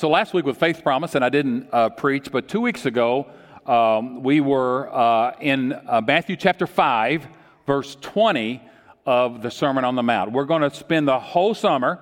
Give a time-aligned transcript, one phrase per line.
[0.00, 3.26] so last week with Faith Promise, and I didn't uh, preach, but two weeks ago,
[3.66, 7.28] um, we were uh, in uh, Matthew chapter 5,
[7.66, 8.62] verse 20
[9.04, 10.32] of the Sermon on the Mount.
[10.32, 12.00] We're going to spend the whole summer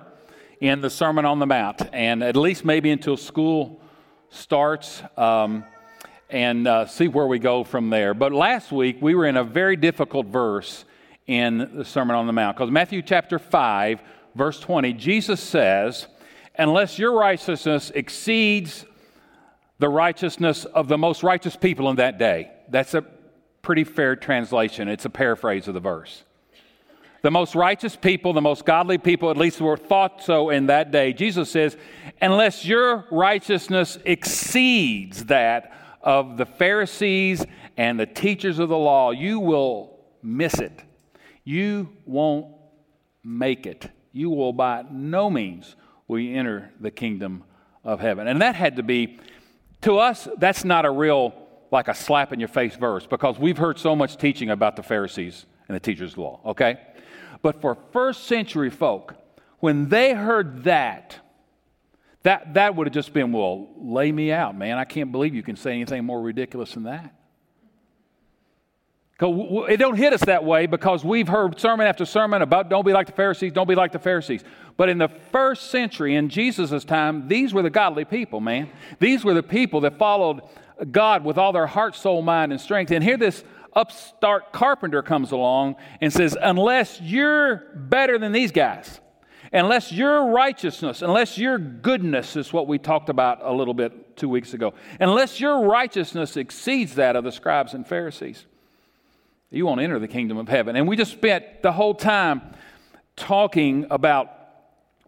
[0.61, 3.81] in the Sermon on the Mount, and at least maybe until school
[4.29, 5.03] starts.
[5.17, 5.65] Um,
[6.29, 8.13] and uh, see where we go from there.
[8.13, 10.85] But last week we were in a very difficult verse
[11.27, 13.99] in the Sermon on the Mount because Matthew chapter 5,
[14.35, 16.07] verse 20, Jesus says,
[16.59, 18.85] Unless your righteousness exceeds
[19.79, 22.51] the righteousness of the most righteous people in that day.
[22.69, 23.05] That's a
[23.61, 24.89] pretty fair translation.
[24.89, 26.25] It's a paraphrase of the verse.
[27.21, 30.91] The most righteous people, the most godly people, at least were thought so in that
[30.91, 31.13] day.
[31.13, 31.77] Jesus says,
[32.21, 37.45] unless your righteousness exceeds that of the Pharisees
[37.77, 40.83] and the teachers of the law, you will miss it.
[41.45, 42.53] You won't
[43.23, 43.89] make it.
[44.11, 45.75] You will by no means
[46.17, 47.43] you enter the kingdom
[47.83, 48.27] of heaven.
[48.27, 49.19] And that had to be,
[49.81, 51.33] to us, that's not a real,
[51.71, 54.83] like a slap in your face verse because we've heard so much teaching about the
[54.83, 56.79] Pharisees and the teachers of the law, okay?
[57.41, 59.15] But for first century folk,
[59.59, 61.17] when they heard that,
[62.23, 64.77] that, that would have just been, well, lay me out, man.
[64.77, 67.13] I can't believe you can say anything more ridiculous than that.
[69.21, 72.93] It don't hit us that way because we've heard sermon after sermon about don't be
[72.93, 74.43] like the Pharisees, don't be like the Pharisees.
[74.77, 78.69] But in the first century, in Jesus' time, these were the godly people, man.
[78.99, 80.41] These were the people that followed
[80.89, 82.91] God with all their heart, soul, mind, and strength.
[82.91, 89.01] And here this upstart carpenter comes along and says, Unless you're better than these guys,
[89.51, 94.29] unless your righteousness, unless your goodness is what we talked about a little bit two
[94.29, 98.45] weeks ago, unless your righteousness exceeds that of the scribes and Pharisees,
[99.51, 100.75] you won't enter the kingdom of heaven.
[100.75, 102.41] And we just spent the whole time
[103.15, 104.31] talking about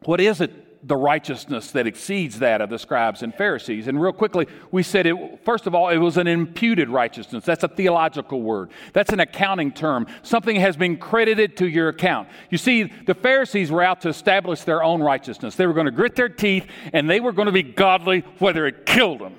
[0.04, 0.52] what is it
[0.84, 3.88] the righteousness that exceeds that of the scribes and Pharisees.
[3.88, 7.46] And real quickly, we said it, first of all, it was an imputed righteousness.
[7.46, 10.08] That's a theological word, that's an accounting term.
[10.24, 12.30] Something has been credited to your account.
[12.50, 15.56] You see, the Pharisees were out to establish their own righteousness.
[15.56, 18.66] They were going to grit their teeth and they were going to be godly whether
[18.66, 19.36] it killed them.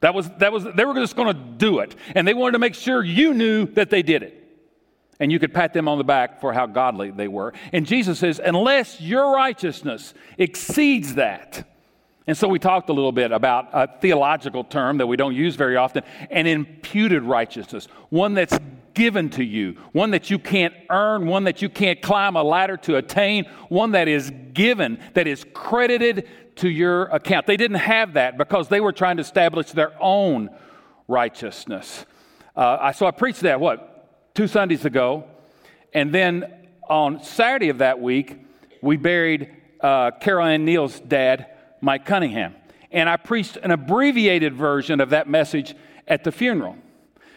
[0.00, 1.94] That was, that was, they were just going to do it.
[2.14, 4.38] And they wanted to make sure you knew that they did it
[5.20, 7.52] and you could pat them on the back for how godly they were.
[7.72, 11.68] And Jesus says, unless your righteousness exceeds that.
[12.26, 15.56] And so we talked a little bit about a theological term that we don't use
[15.56, 18.56] very often an imputed righteousness, one that's
[18.94, 22.76] given to you, one that you can't earn, one that you can't climb a ladder
[22.76, 26.28] to attain, one that is given, that is credited
[26.58, 27.46] to your account.
[27.46, 30.50] They didn't have that because they were trying to establish their own
[31.06, 32.04] righteousness.
[32.54, 35.24] Uh, so I preached that, what, two Sundays ago.
[35.94, 38.38] And then on Saturday of that week,
[38.82, 41.46] we buried uh, Carol Ann Neal's dad,
[41.80, 42.54] Mike Cunningham.
[42.90, 45.74] And I preached an abbreviated version of that message
[46.06, 46.76] at the funeral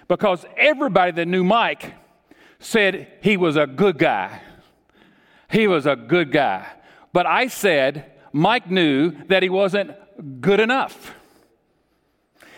[0.08, 1.94] because everybody that knew Mike
[2.59, 4.42] said he was a good guy.
[5.50, 6.68] He was a good guy.
[7.14, 9.92] But I said Mike knew that he wasn't
[10.42, 11.14] good enough,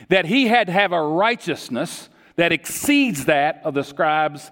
[0.09, 4.51] that he had to have a righteousness that exceeds that of the scribes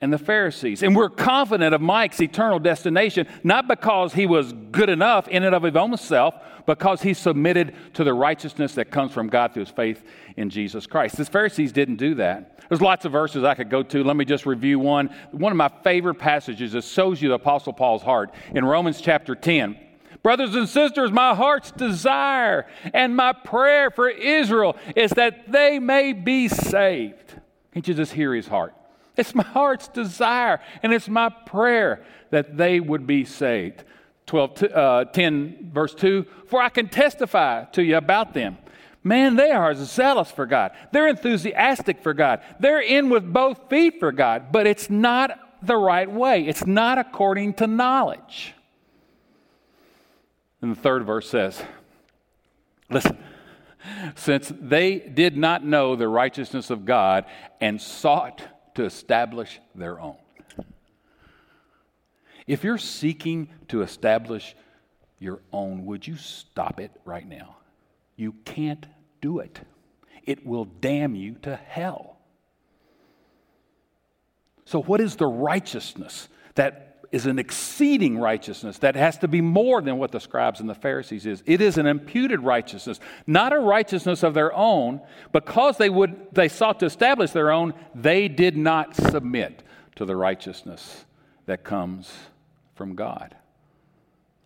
[0.00, 0.82] and the Pharisees.
[0.82, 5.54] And we're confident of Mike's eternal destination, not because he was good enough in and
[5.54, 6.34] of his own self,
[6.66, 10.02] because he submitted to the righteousness that comes from God through his faith
[10.36, 11.16] in Jesus Christ.
[11.16, 12.60] The Pharisees didn't do that.
[12.68, 14.04] There's lots of verses I could go to.
[14.04, 15.10] Let me just review one.
[15.32, 19.34] One of my favorite passages that shows you the Apostle Paul's heart in Romans chapter
[19.34, 19.76] 10.
[20.22, 26.12] Brothers and sisters, my heart's desire and my prayer for Israel is that they may
[26.12, 27.34] be saved.
[27.72, 28.74] Can't you just hear his heart?
[29.16, 33.84] It's my heart's desire and it's my prayer that they would be saved.
[34.26, 38.58] 12, uh, 10, verse 2 For I can testify to you about them.
[39.02, 40.72] Man, they are zealous for God.
[40.92, 42.42] They're enthusiastic for God.
[42.60, 46.46] They're in with both feet for God, but it's not the right way.
[46.46, 48.54] It's not according to knowledge.
[50.62, 51.62] And the third verse says,
[52.90, 53.16] Listen,
[54.14, 57.24] since they did not know the righteousness of God
[57.60, 58.42] and sought
[58.74, 60.16] to establish their own.
[62.46, 64.56] If you're seeking to establish
[65.18, 67.56] your own, would you stop it right now?
[68.16, 68.86] You can't
[69.20, 69.60] do it,
[70.24, 72.16] it will damn you to hell.
[74.64, 79.82] So, what is the righteousness that is an exceeding righteousness that has to be more
[79.82, 81.42] than what the scribes and the Pharisees is.
[81.44, 85.00] It is an imputed righteousness, not a righteousness of their own.
[85.32, 89.64] Because they would they sought to establish their own, they did not submit
[89.96, 91.04] to the righteousness
[91.46, 92.12] that comes
[92.74, 93.36] from God.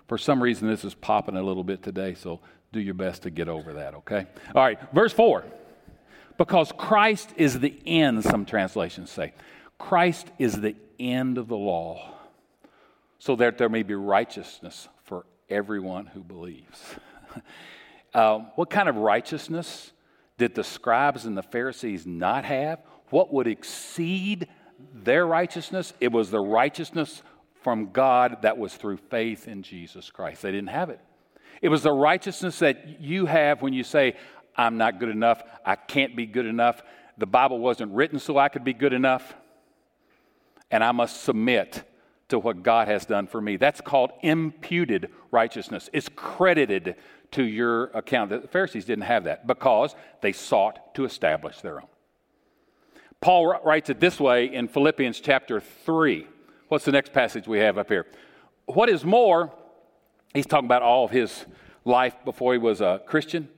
[0.09, 2.41] For some reason, this is popping a little bit today, so
[2.73, 4.27] do your best to get over that, okay?
[4.55, 5.45] All right, verse 4.
[6.37, 9.35] Because Christ is the end, some translations say.
[9.79, 12.14] Christ is the end of the law,
[13.25, 16.95] so that there may be righteousness for everyone who believes.
[18.15, 19.93] um, what kind of righteousness
[20.37, 22.81] did the scribes and the Pharisees not have?
[23.09, 24.49] What would exceed
[24.93, 25.95] their righteousness?
[26.01, 27.23] It was the righteousness
[27.63, 30.43] from God that was through faith in Jesus Christ.
[30.43, 31.01] They didn't have it.
[31.63, 34.17] It was the righteousness that you have when you say,
[34.55, 36.83] I'm not good enough, I can't be good enough,
[37.17, 39.35] the Bible wasn't written so I could be good enough,
[40.71, 41.85] and I must submit
[42.29, 43.57] to what God has done for me.
[43.57, 45.91] That's called imputed righteousness.
[45.93, 46.97] It's credited
[47.33, 48.31] to your account.
[48.31, 51.89] The Pharisees didn't have that because they sought to establish their own.
[53.21, 56.27] Paul writes it this way in Philippians chapter 3.
[56.69, 58.07] What's the next passage we have up here?
[58.67, 59.53] What is more,
[60.33, 61.45] he's talking about all of his
[61.85, 63.49] life before he was a Christian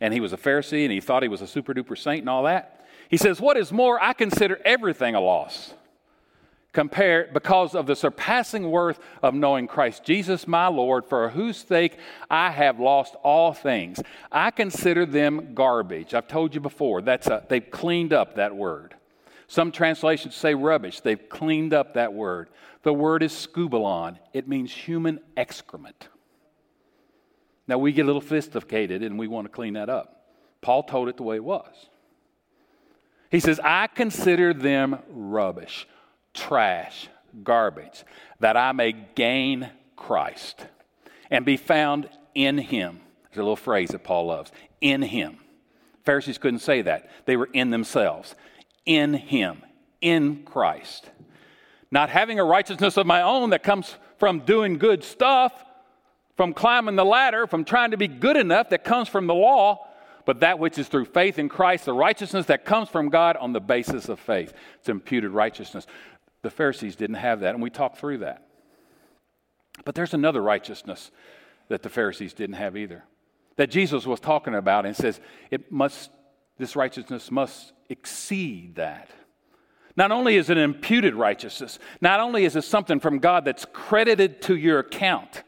[0.00, 2.28] and he was a Pharisee and he thought he was a super duper saint and
[2.28, 2.86] all that.
[3.08, 5.74] He says, What is more, I consider everything a loss
[6.74, 11.96] compare because of the surpassing worth of knowing Christ Jesus my Lord, for whose sake
[12.28, 14.02] I have lost all things.
[14.30, 16.12] I consider them garbage.
[16.12, 18.94] I've told you before, that's a, they've cleaned up that word.
[19.46, 21.00] Some translations say rubbish.
[21.00, 22.48] They've cleaned up that word.
[22.82, 24.18] The word is skubalon.
[24.32, 26.08] It means human excrement.
[27.66, 30.26] Now we get a little sophisticated and we want to clean that up.
[30.60, 31.88] Paul told it the way it was.
[33.30, 35.86] He says, I consider them rubbish
[36.34, 37.08] trash,
[37.42, 38.04] garbage,
[38.40, 40.66] that I may gain Christ
[41.30, 43.00] and be found in him.
[43.30, 45.38] There's a little phrase that Paul loves in him.
[46.04, 47.10] Pharisees couldn't say that.
[47.24, 48.34] They were in themselves.
[48.84, 49.62] In him,
[50.00, 51.10] in Christ.
[51.90, 55.64] Not having a righteousness of my own that comes from doing good stuff,
[56.36, 59.86] from climbing the ladder, from trying to be good enough that comes from the law,
[60.26, 63.52] but that which is through faith in Christ, the righteousness that comes from God on
[63.52, 64.52] the basis of faith.
[64.78, 65.86] It's imputed righteousness.
[66.44, 68.46] The Pharisees didn't have that, and we talked through that.
[69.86, 71.10] But there's another righteousness
[71.68, 73.02] that the Pharisees didn't have either.
[73.56, 75.20] That Jesus was talking about and says
[75.50, 76.10] it must
[76.58, 79.08] this righteousness must exceed that.
[79.96, 84.42] Not only is it imputed righteousness, not only is it something from God that's credited
[84.42, 85.44] to your account.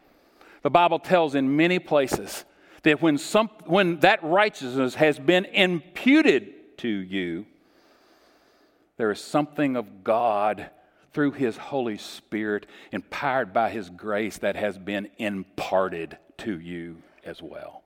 [0.62, 2.46] The Bible tells in many places
[2.84, 7.44] that when, some, when that righteousness has been imputed to you,
[8.96, 10.70] there is something of God
[11.16, 17.40] through His Holy Spirit, empowered by His grace that has been imparted to you as
[17.40, 17.82] well.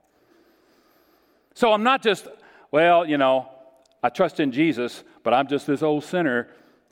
[1.55, 2.27] So I'm not just,
[2.73, 3.49] well, you know,
[4.03, 6.49] I trust in Jesus, but I'm just this old sinner.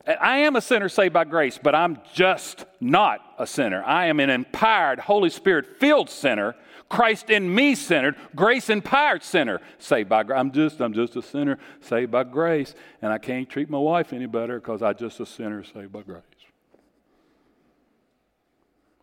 [0.06, 3.82] I am a sinner saved by grace, but I'm just not a sinner.
[3.82, 6.55] I am an empowered, Holy Spirit filled sinner
[6.88, 10.38] Christ in me centered, grace empowered sinner, saved by grace.
[10.38, 14.12] I'm just, I'm just a sinner saved by grace, and I can't treat my wife
[14.12, 16.23] any better because I'm just a sinner saved by grace.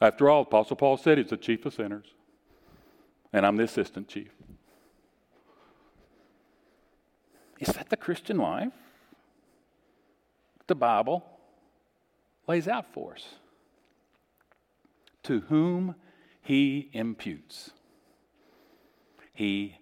[0.02, 2.08] After all, Apostle Paul said he's the chief of sinners,
[3.32, 4.32] and I'm the assistant chief.
[7.60, 8.74] Is that the Christian life?
[10.68, 11.24] The Bible
[12.48, 13.26] lays out for us.
[15.24, 15.96] To whom
[16.42, 17.72] he imputes.
[19.36, 19.78] He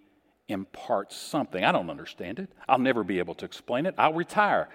[0.49, 1.63] imparts something.
[1.63, 2.49] I don't understand it.
[2.67, 3.95] I'll never be able to explain it.
[3.97, 4.67] I'll retire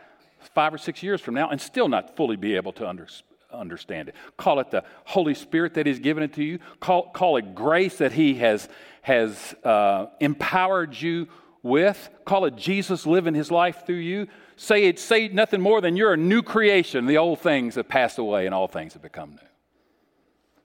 [0.55, 3.07] five or six years from now and still not fully be able to under,
[3.53, 4.15] understand it.
[4.37, 6.59] Call it the Holy Spirit that He's given it to you.
[6.81, 8.69] Call, call it grace that He has,
[9.03, 11.29] has uh, empowered you
[11.63, 12.09] with.
[12.25, 14.29] Call it Jesus living His life through you.
[14.57, 14.99] Say it.
[14.99, 17.07] Say nothing more than you're a new creation.
[17.07, 19.49] The old things have passed away and all things have become new.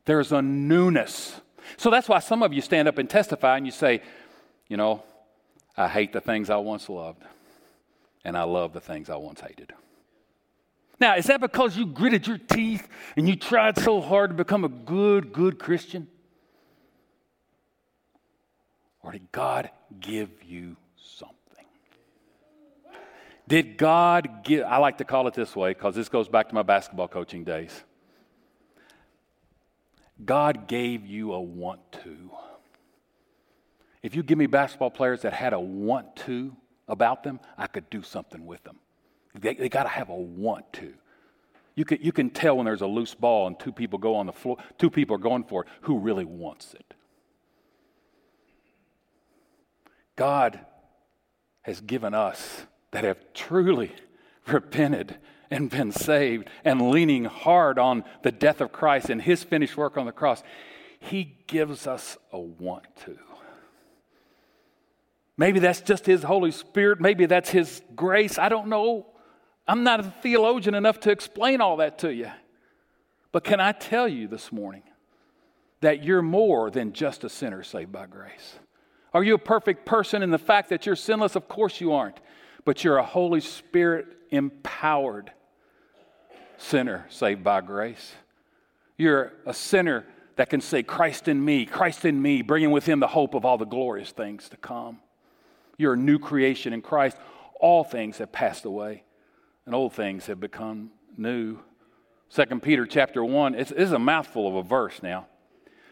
[0.05, 1.39] There's a newness.
[1.77, 4.01] So that's why some of you stand up and testify and you say,
[4.67, 5.03] you know,
[5.75, 7.24] I hate the things I once loved,
[8.24, 9.74] and I love the things I once hated.
[11.00, 14.63] Now, is that because you gritted your teeth and you tried so hard to become
[14.63, 16.08] a good, good Christian?
[19.01, 21.65] Or did God give you something?
[23.48, 26.55] Did God give, I like to call it this way because this goes back to
[26.55, 27.84] my basketball coaching days.
[30.24, 32.32] God gave you a want to.
[34.01, 36.55] If you give me basketball players that had a want to
[36.88, 38.77] about them, I could do something with them.
[39.34, 40.93] They, they got to have a want to.
[41.75, 44.27] You can, you can tell when there's a loose ball and two people go on
[44.27, 46.93] the floor, two people are going for it, who really wants it.
[50.15, 50.60] God
[51.63, 53.91] has given us that have truly
[54.48, 55.17] repented
[55.53, 59.98] and been saved and leaning hard on the death of Christ and his finished work
[59.98, 60.41] on the cross,
[61.00, 63.17] he gives us a want to.
[65.38, 67.01] Maybe that's just His Holy Spirit.
[67.01, 68.38] Maybe that's His grace.
[68.38, 69.07] I don't know.
[69.67, 72.31] I'm not a theologian enough to explain all that to you.
[73.31, 74.83] But can I tell you this morning
[75.81, 78.60] that you're more than just a sinner saved by grace?
[79.13, 81.36] Are you a perfect person in the fact that you're sinless?
[81.36, 82.19] Of course you aren't.
[82.63, 85.31] But you're a Holy Spirit empowered
[86.63, 88.13] sinner saved by grace.
[88.98, 90.05] You're a sinner
[90.36, 93.46] that can say, Christ in me, Christ in me, bringing with him the hope of
[93.46, 95.00] all the glorious things to come.
[95.77, 97.17] You're a new creation in Christ.
[97.60, 99.03] All things have passed away,
[99.65, 101.60] and old things have become new.
[102.29, 105.27] Second Peter chapter 1, it's, it's a mouthful of a verse now.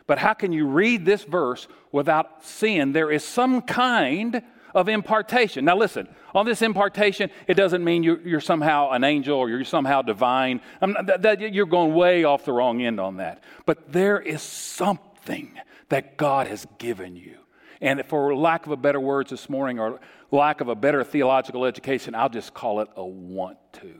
[0.07, 4.41] But how can you read this verse without seeing there is some kind
[4.73, 5.65] of impartation?
[5.65, 9.63] Now, listen, on this impartation, it doesn't mean you're, you're somehow an angel or you're
[9.63, 10.61] somehow divine.
[10.81, 13.43] Not, that, that, you're going way off the wrong end on that.
[13.65, 15.51] But there is something
[15.89, 17.37] that God has given you.
[17.81, 19.99] And for lack of a better words this morning or
[20.29, 23.93] lack of a better theological education, I'll just call it a want to.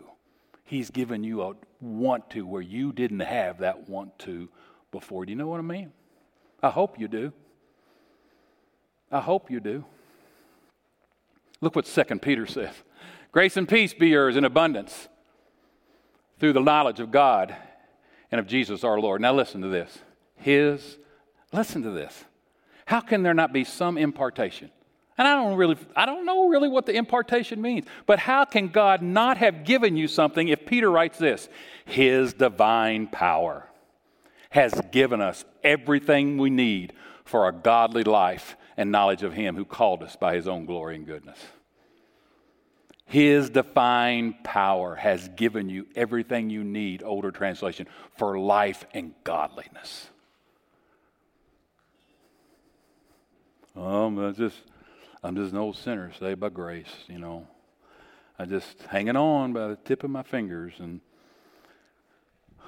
[0.64, 4.50] He's given you a want to where you didn't have that want to
[4.92, 5.26] before.
[5.26, 5.92] Do you know what I mean?
[6.64, 7.34] I hope you do.
[9.12, 9.84] I hope you do.
[11.62, 12.74] Look what 2 Peter says
[13.32, 15.08] Grace and peace be yours in abundance
[16.40, 17.56] through the knowledge of God
[18.32, 19.22] and of Jesus our Lord.
[19.22, 20.00] Now listen to this.
[20.36, 20.98] His,
[21.54, 22.26] listen to this.
[22.86, 24.72] How can there not be some impartation?
[25.18, 28.70] And I don't really, I don't know really what the impartation means, but how can
[28.70, 31.48] God not have given you something if Peter writes this?
[31.86, 33.68] His divine power
[34.50, 39.66] has given us everything we need for a godly life and knowledge of Him who
[39.66, 41.40] called us by His own glory and goodness.
[43.06, 47.88] His divine power has given you everything you need, older translation,
[48.18, 50.10] for life and godliness.
[53.76, 54.56] Um, I just,
[55.22, 57.48] I'm just an old sinner saved by grace, you know.
[58.40, 61.02] I'm just hanging on by the tip of my fingers, and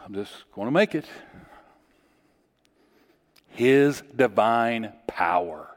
[0.05, 1.05] I'm just going to make it.
[3.47, 5.72] His divine power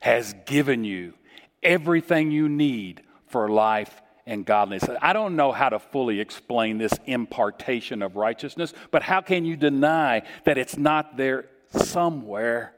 [0.00, 1.14] has given you
[1.62, 4.88] everything you need for life and godliness.
[5.00, 9.56] I don't know how to fully explain this impartation of righteousness, but how can you
[9.56, 12.74] deny that it's not there somewhere?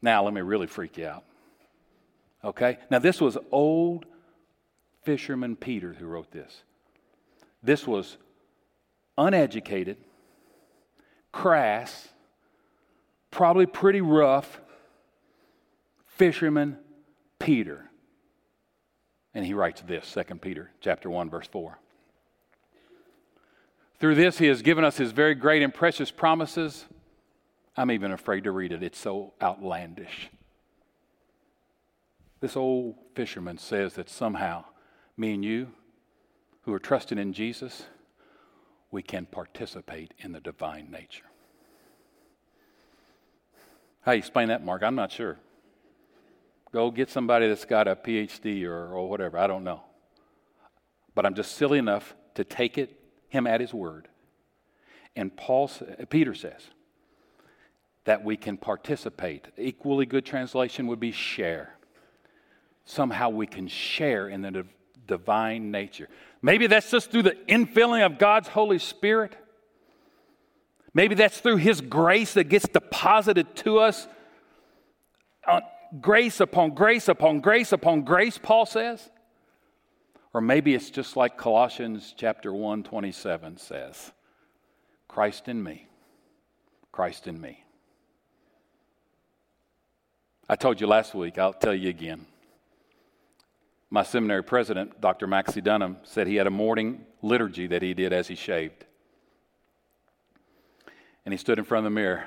[0.00, 1.24] Now, let me really freak you out.
[2.44, 2.78] Okay?
[2.90, 4.04] Now, this was old
[5.04, 6.62] fisherman Peter who wrote this.
[7.62, 8.16] This was
[9.16, 9.96] uneducated,
[11.30, 12.08] crass,
[13.32, 14.60] probably pretty rough
[16.06, 16.78] fisherman
[17.40, 17.90] Peter.
[19.34, 21.78] And he writes this, 2 Peter chapter 1 verse 4.
[23.98, 26.84] Through this he has given us his very great and precious promises.
[27.76, 28.82] I'm even afraid to read it.
[28.82, 30.30] It's so outlandish.
[32.40, 34.64] This old fisherman says that somehow
[35.16, 35.68] me and you
[36.62, 37.84] who are trusting in Jesus,
[38.90, 41.31] we can participate in the divine nature.
[44.02, 44.82] How you explain that, Mark?
[44.82, 45.38] I'm not sure.
[46.72, 49.38] Go get somebody that's got a PhD or, or whatever.
[49.38, 49.82] I don't know.
[51.14, 54.08] But I'm just silly enough to take it, him at his word.
[55.14, 55.70] And Paul,
[56.08, 56.62] Peter says
[58.04, 59.46] that we can participate.
[59.58, 61.76] Equally good translation would be share.
[62.84, 64.66] Somehow we can share in the
[65.06, 66.08] divine nature.
[66.40, 69.36] Maybe that's just through the infilling of God's Holy Spirit.
[70.94, 74.06] Maybe that's through His grace that gets deposited to us
[75.46, 75.60] uh,
[76.00, 79.10] grace upon grace upon grace upon grace, Paul says.
[80.34, 84.12] Or maybe it's just like Colossians chapter 1, 27 says
[85.08, 85.86] Christ in me,
[86.90, 87.62] Christ in me.
[90.48, 92.26] I told you last week, I'll tell you again.
[93.90, 95.26] My seminary president, Dr.
[95.26, 98.86] Maxie Dunnam, said he had a morning liturgy that he did as he shaved.
[101.24, 102.24] And he stood in front of the mirror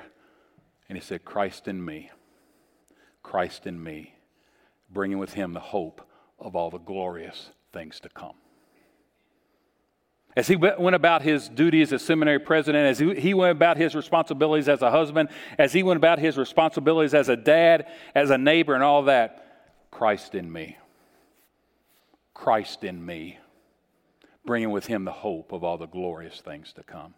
[0.88, 2.12] and he said, Christ in me.
[3.24, 4.14] Christ in me,
[4.90, 6.08] bringing with him the hope
[6.40, 8.36] of all the glorious things to come.
[10.38, 14.68] As he went about his duties as seminary president, as he went about his responsibilities
[14.68, 18.76] as a husband, as he went about his responsibilities as a dad, as a neighbor,
[18.76, 20.78] and all that, Christ in me.
[22.34, 23.40] Christ in me,
[24.46, 27.14] bringing with him the hope of all the glorious things to come.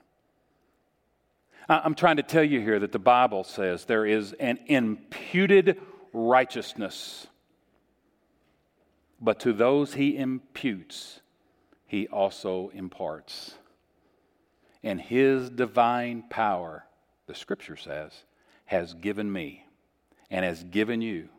[1.70, 5.82] I'm trying to tell you here that the Bible says there is an imputed
[6.14, 7.28] righteousness.
[9.20, 11.20] But to those he imputes,
[11.86, 13.56] he also imparts.
[14.84, 16.86] And his divine power,
[17.26, 18.14] the scripture says,
[18.66, 19.66] has given me
[20.30, 21.30] and has given you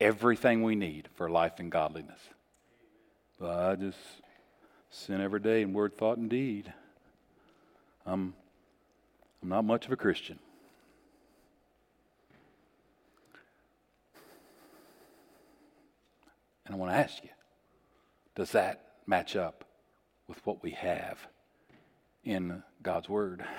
[0.00, 2.20] everything we need for life and godliness.
[3.38, 3.98] But I just
[4.90, 6.72] sin every day in word, thought, and deed.
[8.06, 8.34] I'm,
[9.42, 10.38] I'm not much of a Christian.
[16.66, 17.30] And I want to ask you
[18.34, 19.64] does that match up
[20.28, 21.18] with what we have
[22.24, 23.44] in God's Word?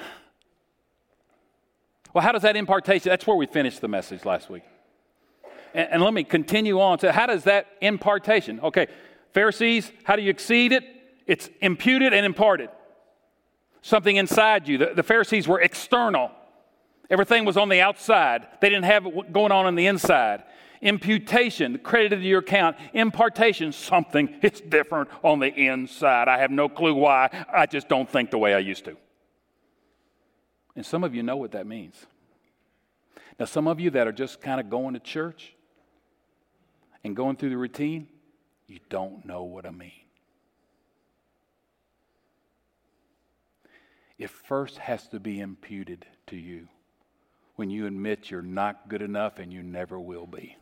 [2.14, 3.10] Well, how does that impartation?
[3.10, 4.62] That's where we finished the message last week.
[5.74, 8.60] And, and let me continue on to how does that impartation?
[8.60, 8.86] Okay,
[9.32, 10.84] Pharisees, how do you exceed it?
[11.26, 12.70] It's imputed and imparted.
[13.84, 14.78] Something inside you.
[14.78, 16.32] The, the Pharisees were external.
[17.10, 18.48] Everything was on the outside.
[18.62, 20.44] They didn't have it going on on the inside.
[20.82, 22.78] Imputation, credited to your account.
[22.94, 26.30] Impartation, something it's different on the inside.
[26.30, 27.46] I have no clue why.
[27.54, 28.96] I just don't think the way I used to.
[30.78, 32.06] And some of you know what that means.
[33.38, 35.54] Now, some of you that are just kind of going to church
[37.04, 38.08] and going through the routine,
[38.66, 40.03] you don't know what I mean.
[44.18, 46.68] It first has to be imputed to you
[47.56, 50.58] when you admit you're not good enough and you never will be.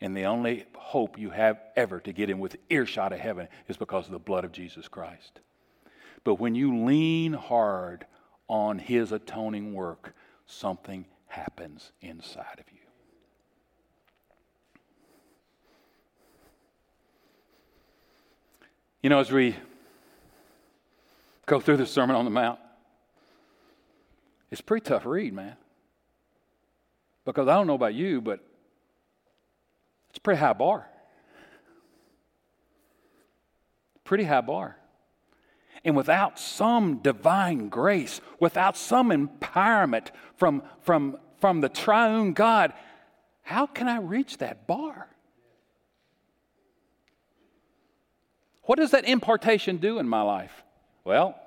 [0.00, 3.76] And the only hope you have ever to get in with earshot of heaven is
[3.76, 5.40] because of the blood of Jesus Christ.
[6.24, 8.06] But when you lean hard
[8.48, 10.14] on his atoning work,
[10.46, 12.78] something happens inside of you.
[19.02, 19.56] You know, as we
[21.50, 22.60] go through the Sermon on the Mount,
[24.52, 25.56] it's pretty tough read, man.
[27.24, 28.38] Because I don't know about you, but
[30.10, 30.86] it's a pretty high bar.
[34.04, 34.76] Pretty high bar.
[35.84, 42.72] And without some divine grace, without some empowerment from, from, from the triune God,
[43.42, 45.08] how can I reach that bar?
[48.62, 50.62] What does that impartation do in my life?
[51.04, 51.39] Well,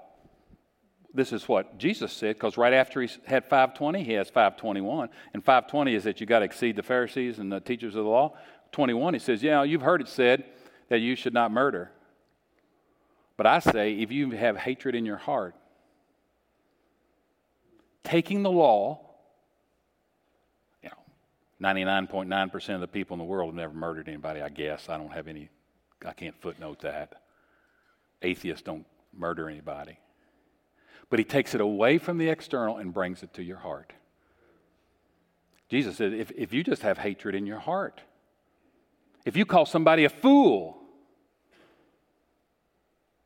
[1.13, 5.10] this is what Jesus said, because right after he had 520, he has 521.
[5.34, 8.10] And 520 is that you got to exceed the Pharisees and the teachers of the
[8.10, 8.36] law.
[8.71, 10.43] 21, he says, Yeah, you've heard it said
[10.89, 11.91] that you should not murder.
[13.38, 15.56] But I say, if you have hatred in your heart,
[18.04, 18.99] taking the law,
[20.82, 24.89] you know, 99.9% of the people in the world have never murdered anybody, I guess.
[24.89, 25.49] I don't have any,
[26.06, 27.21] I can't footnote that.
[28.21, 29.97] Atheists don't murder anybody.
[31.13, 33.93] But he takes it away from the external and brings it to your heart.
[35.69, 38.02] Jesus said, if, if you just have hatred in your heart,
[39.23, 40.76] if you call somebody a fool,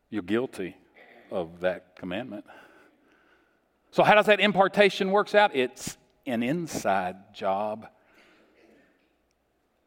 [0.09, 0.75] you're guilty
[1.31, 2.43] of that commandment.
[3.91, 5.55] So, how does that impartation works out?
[5.55, 5.95] It's
[6.25, 7.87] an inside job.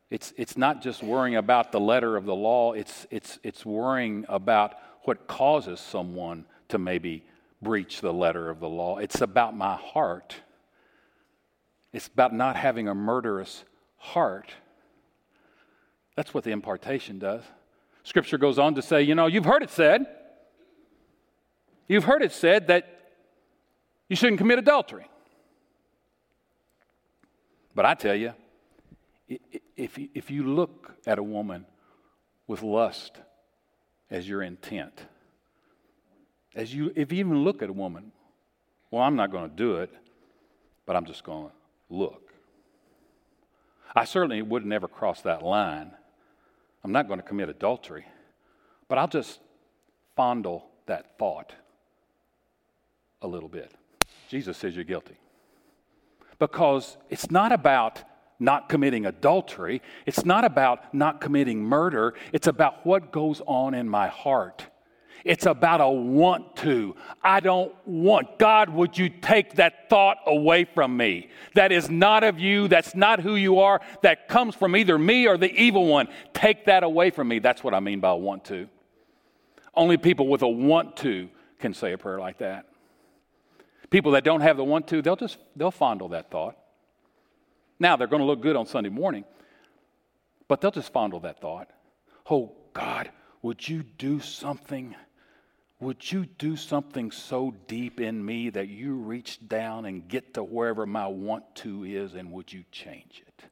[0.09, 4.25] It's, it's not just worrying about the letter of the law, it's, it's, it's worrying
[4.27, 7.27] about what causes someone to maybe
[7.63, 8.99] breach the letter of the law.
[8.99, 10.37] It's about my heart.
[11.93, 13.65] It's about not having a murderous
[13.97, 14.53] heart.
[16.17, 17.43] That's what the impartation does.
[18.03, 20.07] Scripture goes on to say, you know, you've heard it said,
[21.87, 23.15] you've heard it said that
[24.09, 25.07] you shouldn't commit adultery.
[27.75, 28.33] But I tell you,
[29.77, 31.67] if you, if you look at a woman
[32.47, 33.19] with lust
[34.11, 35.07] as your intent,
[36.55, 38.13] as you, if you even look at a woman,
[38.91, 39.91] well, I'm not going to do it,
[40.87, 41.53] but I'm just going to
[41.89, 42.33] look.
[43.95, 45.93] I certainly would never cross that line
[46.83, 48.07] I'm not going to commit adultery,
[48.89, 49.41] but I'll just
[50.17, 51.53] fondle that thought
[53.23, 53.73] a little bit.
[54.29, 55.17] Jesus says you're guilty.
[56.39, 58.03] Because it's not about
[58.39, 63.87] not committing adultery, it's not about not committing murder, it's about what goes on in
[63.87, 64.67] my heart.
[65.25, 66.97] It's about a want to.
[67.23, 68.39] I don't want.
[68.39, 71.29] God, would you take that thought away from me?
[71.55, 72.69] That is not of you.
[72.69, 73.81] That's not who you are.
[74.03, 76.09] That comes from either me or the evil one.
[76.33, 77.39] Take that away from me.
[77.39, 78.69] That's what I mean by a want to.
[79.75, 81.29] Only people with a want to
[81.59, 82.67] can say a prayer like that.
[83.91, 86.57] People that don't have the want to, they'll just they'll fondle that thought.
[87.79, 89.25] Now they're going to look good on Sunday morning,
[90.49, 91.69] but they'll just fondle that thought.
[92.29, 93.11] Oh God,
[93.43, 94.95] would you do something
[95.81, 100.45] would you do something so deep in me that you reach down and get to
[100.45, 103.45] wherever my want to is, and would you change it?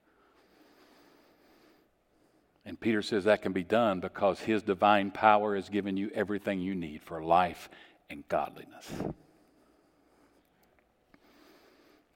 [2.67, 6.61] And Peter says that can be done because his divine power has given you everything
[6.61, 7.71] you need for life
[8.11, 8.93] and godliness.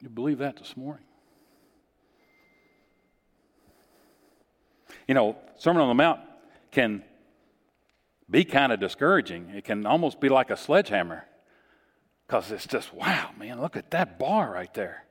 [0.02, 1.06] You believe that this morning?
[5.08, 6.20] You know, Sermon on the Mount
[6.70, 7.02] can
[8.32, 9.50] be kind of discouraging.
[9.50, 11.26] It can almost be like a sledgehammer
[12.26, 15.04] because it's just, wow, man, look at that bar right there.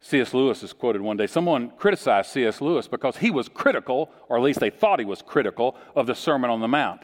[0.00, 0.34] C.S.
[0.34, 1.26] Lewis is quoted one day.
[1.26, 2.60] Someone criticized C.S.
[2.60, 6.14] Lewis because he was critical, or at least they thought he was critical, of the
[6.14, 7.00] Sermon on the Mount.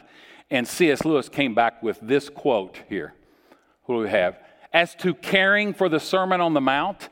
[0.51, 1.03] And C.S.
[1.03, 3.15] Lewis came back with this quote here.
[3.85, 4.37] What do we have?
[4.71, 7.09] As to caring for the Sermon on the Mount,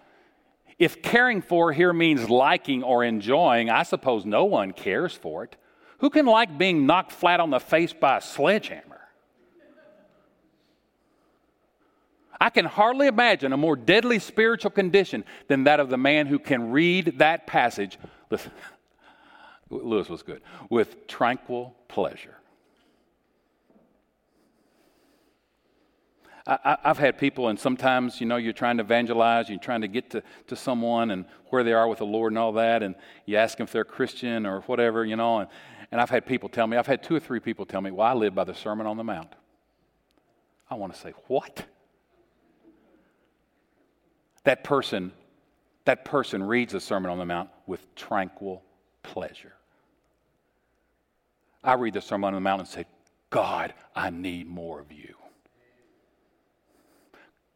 [0.77, 5.57] if caring for here means liking or enjoying, I suppose no one cares for it.
[5.99, 8.99] Who can like being knocked flat on the face by a sledgehammer?
[12.41, 16.39] I can hardly imagine a more deadly spiritual condition than that of the man who
[16.39, 17.97] can read that passage.
[18.29, 18.51] Listen,
[19.69, 20.41] Lewis was good.
[20.69, 22.35] With tranquil pleasure.
[26.47, 29.87] I, have had people, and sometimes, you know, you're trying to evangelize, you're trying to
[29.87, 32.95] get to, to someone and where they are with the Lord and all that, and
[33.27, 35.49] you ask them if they're Christian or whatever, you know, and,
[35.91, 38.07] and I've had people tell me, I've had two or three people tell me, well,
[38.07, 39.33] I live by the Sermon on the Mount.
[40.69, 41.65] I want to say, what?
[44.43, 45.11] That person,
[45.85, 48.63] that person reads the Sermon on the Mount with tranquil
[49.01, 49.53] pleasure.
[51.63, 52.85] I read the Sermon on the Mount and say,
[53.29, 55.15] God, I need more of you.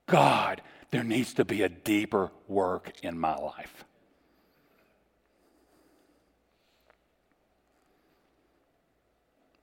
[0.07, 3.85] God, there needs to be a deeper work in my life.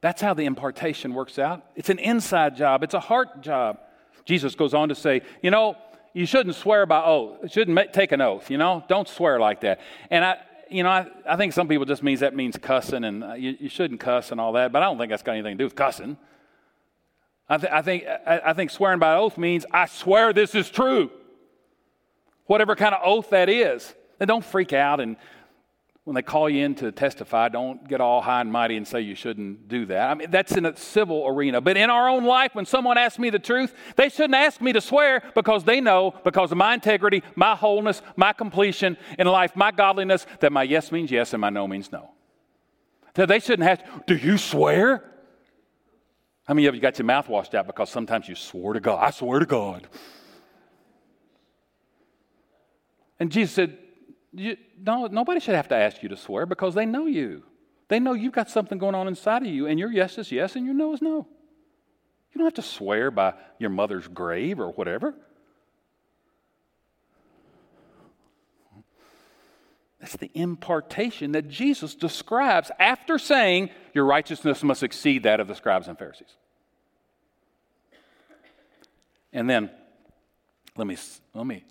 [0.00, 1.66] That's how the impartation works out.
[1.76, 3.78] It's an inside job, it's a heart job.
[4.24, 5.76] Jesus goes on to say, you know,
[6.12, 7.50] you shouldn't swear by oath.
[7.50, 8.84] Shouldn't make, take an oath, you know?
[8.88, 9.80] Don't swear like that.
[10.10, 13.24] And I, you know, I, I think some people just means that means cussing and
[13.24, 15.56] uh, you, you, shouldn't cuss and all that, but I don't think that's got anything
[15.56, 16.16] to do with cussing.
[17.48, 20.70] I, th- I think, I, I think swearing by oath means I swear this is
[20.70, 21.10] true.
[22.46, 23.94] Whatever kind of oath that is.
[24.20, 25.16] And don't freak out and
[26.04, 29.02] when they call you in to testify, don't get all high and mighty and say
[29.02, 30.10] you shouldn't do that.
[30.10, 31.60] I mean, that's in a civil arena.
[31.60, 34.72] But in our own life, when someone asks me the truth, they shouldn't ask me
[34.72, 39.54] to swear because they know, because of my integrity, my wholeness, my completion in life,
[39.54, 42.10] my godliness, that my yes means yes and my no means no.
[43.14, 45.04] So they shouldn't have, do you swear?
[46.44, 48.98] How many of you got your mouth washed out because sometimes you swore to God?
[49.00, 49.86] I swear to God.
[53.18, 53.76] And Jesus said,
[54.32, 57.44] you, no, nobody should have to ask you to swear because they know you.
[57.88, 60.54] They know you've got something going on inside of you, and your yes is yes
[60.54, 61.26] and your no is no.
[62.32, 65.14] You don't have to swear by your mother's grave or whatever.
[69.98, 75.54] That's the impartation that Jesus describes after saying, Your righteousness must exceed that of the
[75.54, 76.36] scribes and Pharisees.
[79.32, 79.70] And then,
[80.76, 80.96] let me,
[81.34, 81.64] let me,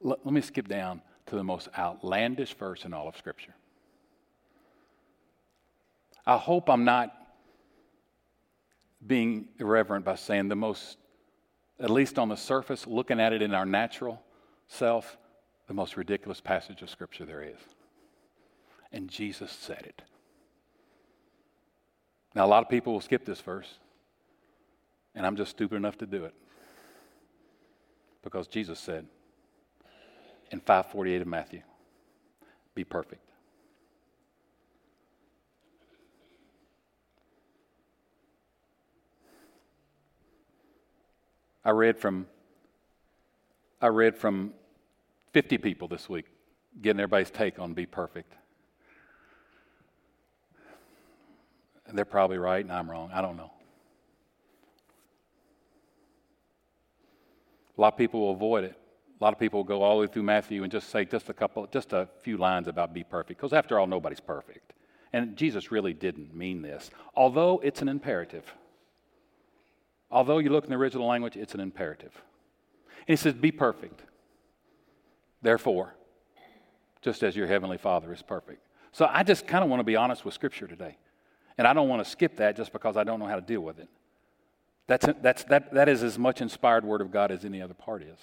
[0.00, 3.54] let, let me skip down to the most outlandish verse in all of Scripture.
[6.26, 7.14] I hope I'm not
[9.06, 10.96] being irreverent by saying the most,
[11.78, 14.22] at least on the surface, looking at it in our natural
[14.66, 15.18] self,
[15.66, 17.58] the most ridiculous passage of Scripture there is.
[18.92, 20.02] And Jesus said it.
[22.34, 23.78] Now, a lot of people will skip this verse,
[25.14, 26.34] and I'm just stupid enough to do it
[28.22, 29.06] because Jesus said,
[30.54, 31.62] in 548 of Matthew.
[32.76, 33.20] Be perfect.
[41.64, 42.26] I read from
[43.80, 44.52] I read from
[45.32, 46.26] 50 people this week,
[46.80, 48.32] getting everybody's take on be perfect.
[51.86, 53.10] And they're probably right and I'm wrong.
[53.12, 53.50] I don't know.
[57.76, 58.78] A lot of people will avoid it.
[59.24, 61.32] A lot of people go all the way through Matthew and just say just a
[61.32, 64.74] couple, just a few lines about be perfect, because after all, nobody's perfect.
[65.14, 68.44] And Jesus really didn't mean this, although it's an imperative.
[70.10, 72.12] Although you look in the original language, it's an imperative.
[73.08, 74.02] And he says, Be perfect.
[75.40, 75.94] Therefore,
[77.00, 78.60] just as your heavenly Father is perfect.
[78.92, 80.98] So I just kind of want to be honest with Scripture today.
[81.56, 83.62] And I don't want to skip that just because I don't know how to deal
[83.62, 83.88] with it.
[84.86, 88.02] That's, that's, that, that is as much inspired Word of God as any other part
[88.02, 88.18] is.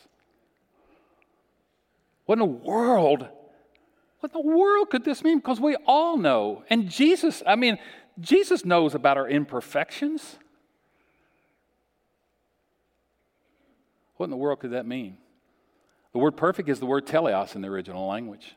[2.31, 3.27] What in the world?
[4.21, 5.39] What in the world could this mean?
[5.39, 6.63] Because we all know.
[6.69, 7.77] And Jesus, I mean,
[8.21, 10.37] Jesus knows about our imperfections.
[14.15, 15.17] What in the world could that mean?
[16.13, 18.55] The word perfect is the word teleos in the original language.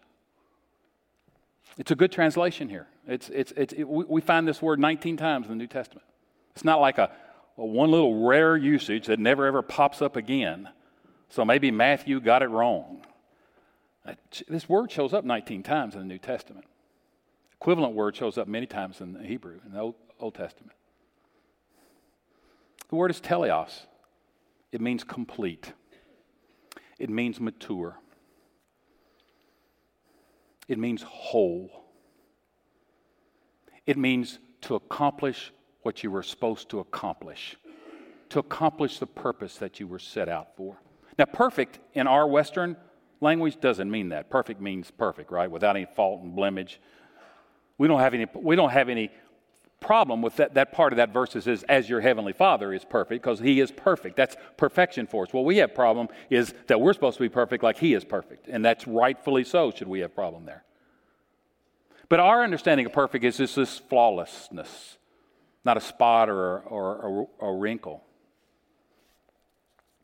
[1.77, 2.87] It's a good translation here.
[3.09, 6.07] It's, it's, it's, it, we find this word 19 times in the New Testament.
[6.55, 7.11] It's not like a,
[7.59, 10.69] a one little rare usage that never ever pops up again.
[11.29, 13.05] So maybe Matthew got it wrong.
[14.49, 16.67] This word shows up 19 times in the New Testament.
[17.55, 20.73] Equivalent word shows up many times in the Hebrew, in the Old, Old Testament.
[22.91, 23.87] The word is teleos.
[24.73, 25.73] It means complete.
[26.99, 27.99] It means mature.
[30.69, 31.85] It means whole.
[33.87, 37.57] It means to accomplish what you were supposed to accomplish,
[38.31, 40.81] to accomplish the purpose that you were set out for.
[41.19, 42.77] Now, perfect in our Western
[43.21, 44.31] language doesn't mean that.
[44.31, 45.51] Perfect means perfect, right?
[45.51, 46.81] Without any fault and blemish.
[47.79, 49.11] We don't have any, we don't have any
[49.85, 53.23] problem with that, that part of that verse is, as your heavenly father is perfect
[53.23, 56.95] because he is perfect that's perfection for us what we have problem is that we're
[56.95, 60.15] supposed to be perfect like he is perfect and that's rightfully so should we have
[60.15, 60.65] problem there
[62.09, 64.97] but our understanding of perfect is just this flawlessness
[65.67, 68.03] not a spot or, or, or a wrinkle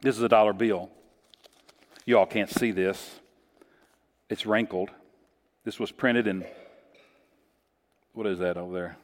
[0.03, 0.91] this is a dollar bill
[2.05, 3.21] you all can't see this
[4.29, 4.91] it's wrinkled
[5.65, 6.45] this was printed in
[8.13, 8.97] what is that over there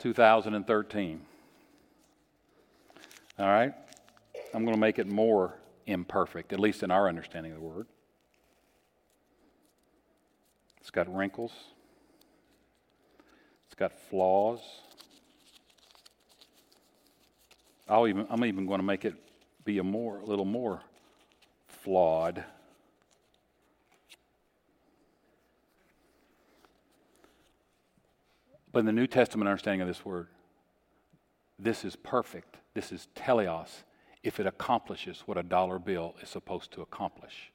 [0.00, 1.20] 2013.
[3.38, 3.72] All right?
[4.52, 5.54] I'm going to make it more
[5.86, 7.86] imperfect, at least in our understanding of the word.
[10.80, 11.52] It's got wrinkles,
[13.66, 14.60] it's got flaws.
[17.90, 19.14] I'll even, I'm even going to make it
[19.64, 20.80] be a more, a little more
[21.66, 22.44] flawed.
[28.72, 30.28] But in the New Testament understanding of this word,
[31.58, 32.58] this is perfect.
[32.74, 33.82] This is teleos
[34.22, 37.50] if it accomplishes what a dollar bill is supposed to accomplish.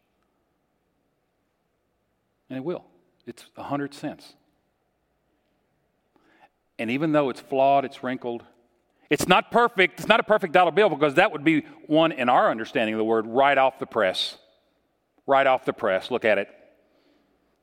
[2.49, 2.83] And it will.
[3.25, 4.33] It's a hundred cents.
[6.77, 8.43] And even though it's flawed, it's wrinkled,
[9.09, 9.99] it's not perfect.
[9.99, 12.97] It's not a perfect dollar bill because that would be one, in our understanding of
[12.97, 14.37] the word, right off the press.
[15.27, 16.11] Right off the press.
[16.11, 16.49] Look at it.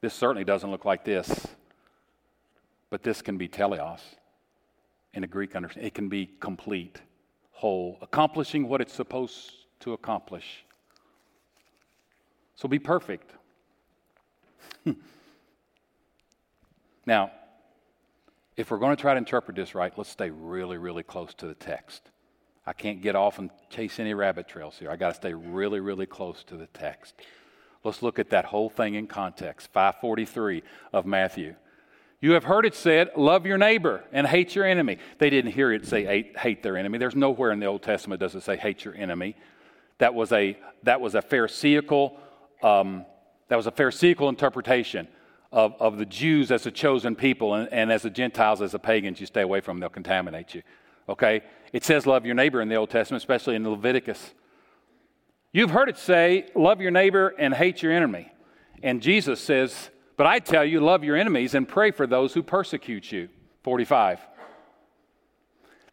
[0.00, 1.46] This certainly doesn't look like this.
[2.90, 4.00] But this can be teleos
[5.14, 5.86] in a Greek understanding.
[5.86, 7.00] It can be complete,
[7.52, 10.64] whole, accomplishing what it's supposed to accomplish.
[12.54, 13.30] So be perfect.
[17.06, 17.30] now,
[18.56, 21.46] if we're going to try to interpret this right, let's stay really, really close to
[21.46, 22.10] the text.
[22.66, 24.90] I can't get off and chase any rabbit trails here.
[24.90, 27.14] I got to stay really, really close to the text.
[27.82, 29.72] Let's look at that whole thing in context.
[29.72, 30.62] 543
[30.92, 31.56] of Matthew.
[32.20, 34.98] You have heard it said, love your neighbor and hate your enemy.
[35.18, 36.98] They didn't hear it say hate, their enemy.
[36.98, 39.34] There's nowhere in the Old Testament does it say hate your enemy.
[39.98, 42.16] That was a, that was a Pharisaical,
[42.62, 43.06] um,
[43.48, 45.08] that was a Pharisaical interpretation
[45.52, 48.78] of, of the Jews as a chosen people and, and as the Gentiles as the
[48.78, 50.62] pagans you stay away from, them, they'll contaminate you.
[51.08, 51.42] Okay?
[51.72, 54.34] It says love your neighbor in the Old Testament, especially in Leviticus.
[55.52, 58.32] You've heard it say, love your neighbor and hate your enemy.
[58.82, 62.42] And Jesus says, but I tell you, love your enemies and pray for those who
[62.42, 63.28] persecute you.
[63.64, 64.20] 45.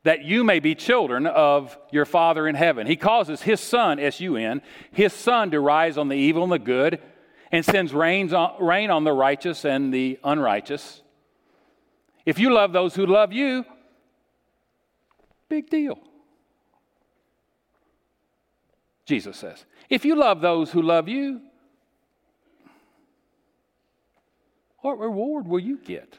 [0.03, 2.87] That you may be children of your Father in heaven.
[2.87, 6.51] He causes his Son, S U N, his Son to rise on the evil and
[6.51, 7.01] the good,
[7.51, 11.01] and sends rain on the righteous and the unrighteous.
[12.25, 13.65] If you love those who love you,
[15.47, 15.99] big deal.
[19.05, 19.65] Jesus says.
[19.89, 21.41] If you love those who love you,
[24.81, 26.17] What reward will you get?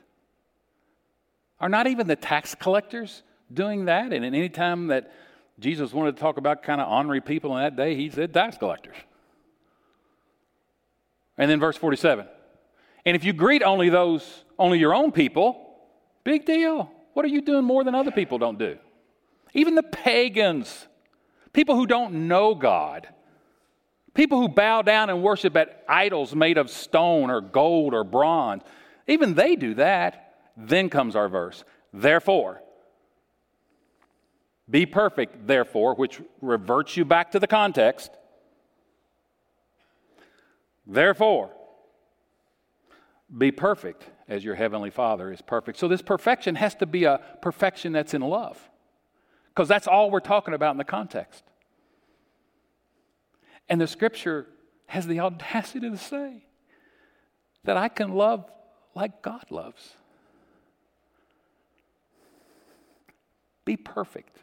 [1.61, 4.13] Are not even the tax collectors doing that?
[4.13, 5.13] And at any time that
[5.59, 8.59] Jesus wanted to talk about kind of honoring people in that day, he said tax
[8.59, 8.97] collectors.
[11.41, 12.25] And then verse 47.
[13.05, 15.81] And if you greet only those, only your own people,
[16.23, 16.89] big deal.
[17.15, 18.79] What are you doing more than other people don't do?
[19.55, 20.87] Even the pagans,
[21.53, 23.09] people who don't know God,
[24.15, 28.63] People who bow down and worship at idols made of stone or gold or bronze,
[29.07, 30.35] even they do that.
[30.57, 31.65] Then comes our verse.
[31.93, 32.61] Therefore,
[34.69, 38.11] be perfect, therefore, which reverts you back to the context.
[40.87, 41.51] Therefore,
[43.37, 45.79] be perfect as your heavenly Father is perfect.
[45.79, 48.71] So, this perfection has to be a perfection that's in love,
[49.49, 51.45] because that's all we're talking about in the context.
[53.69, 54.47] And the scripture
[54.87, 56.45] has the audacity to say
[57.65, 58.51] that I can love
[58.95, 59.95] like God loves.
[63.65, 64.39] Be perfect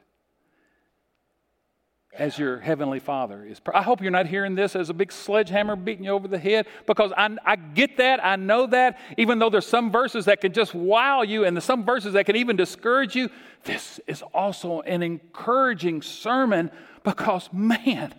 [2.18, 3.62] as your heavenly Father is.
[3.74, 6.68] I hope you're not hearing this as a big sledgehammer beating you over the head
[6.86, 10.54] because I, I, get that, I know that, even though there's some verses that can
[10.54, 13.30] just wow you and some verses that can even discourage you.
[13.64, 16.72] This is also an encouraging sermon
[17.04, 18.14] because, man,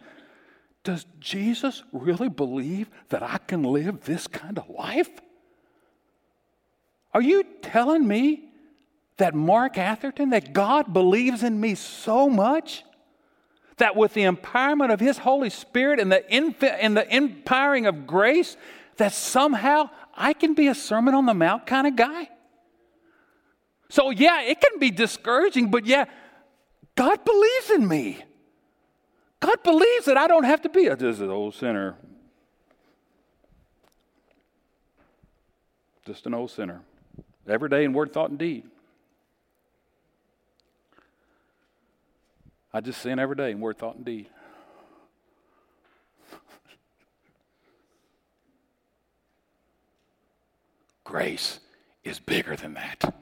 [0.85, 5.11] Does Jesus really believe that I can live this kind of life?
[7.13, 8.49] Are you telling me
[9.19, 12.85] that Mark Atherton, that God believes in me so much
[13.79, 18.07] that with the empowerment of His Holy Spirit and the, infi- and the empowering of
[18.07, 18.57] grace,
[18.97, 22.29] that somehow I can be a Sermon on the Mount kind of guy?
[23.91, 26.05] So, yeah, it can be discouraging, but yeah,
[26.95, 28.23] God believes in me.
[29.41, 31.97] God believes that I don't have to be a just an old sinner.
[36.05, 36.81] Just an old sinner.
[37.47, 38.65] Every day in word, thought, and deed.
[42.79, 44.29] I just sin every day in word, thought, and deed.
[51.03, 51.59] Grace
[52.05, 53.17] is bigger than that.